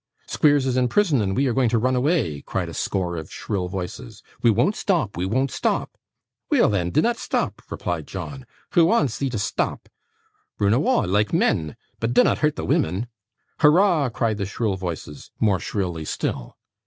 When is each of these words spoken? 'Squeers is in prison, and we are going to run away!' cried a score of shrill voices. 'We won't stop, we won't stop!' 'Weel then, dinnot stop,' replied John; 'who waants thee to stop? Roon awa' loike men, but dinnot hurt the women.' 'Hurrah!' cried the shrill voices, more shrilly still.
'Squeers 0.25 0.65
is 0.65 0.77
in 0.77 0.87
prison, 0.87 1.21
and 1.21 1.35
we 1.35 1.45
are 1.45 1.53
going 1.53 1.69
to 1.69 1.77
run 1.77 1.95
away!' 1.95 2.41
cried 2.41 2.67
a 2.67 2.73
score 2.73 3.17
of 3.17 3.31
shrill 3.31 3.67
voices. 3.67 4.23
'We 4.41 4.49
won't 4.49 4.75
stop, 4.75 5.15
we 5.15 5.27
won't 5.27 5.51
stop!' 5.51 5.95
'Weel 6.49 6.69
then, 6.69 6.89
dinnot 6.89 7.17
stop,' 7.17 7.61
replied 7.69 8.07
John; 8.07 8.47
'who 8.71 8.85
waants 8.85 9.19
thee 9.19 9.29
to 9.29 9.37
stop? 9.37 9.89
Roon 10.57 10.73
awa' 10.73 11.05
loike 11.05 11.33
men, 11.33 11.75
but 11.99 12.15
dinnot 12.15 12.39
hurt 12.39 12.55
the 12.55 12.65
women.' 12.65 13.09
'Hurrah!' 13.59 14.09
cried 14.09 14.37
the 14.39 14.47
shrill 14.47 14.75
voices, 14.75 15.29
more 15.39 15.59
shrilly 15.59 16.05
still. 16.05 16.57